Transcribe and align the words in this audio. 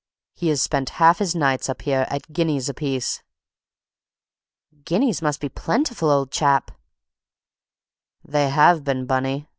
He 0.33 0.47
has 0.47 0.59
spent 0.63 0.89
half 0.97 1.19
his 1.19 1.35
nights 1.35 1.69
up 1.69 1.83
here, 1.83 2.07
at 2.09 2.33
guineas 2.33 2.67
apiece." 2.69 3.21
"Guineas 4.83 5.21
must 5.21 5.39
be 5.39 5.47
plentiful, 5.47 6.09
old 6.09 6.31
chap!" 6.31 6.71
"They 8.25 8.49
have 8.49 8.83
been, 8.83 9.05
Bunny. 9.05 9.45